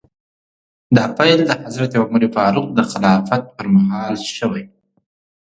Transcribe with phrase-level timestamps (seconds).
[0.95, 4.63] دا پیل د حضرت عمر فاروق د خلافت په مهال شوی.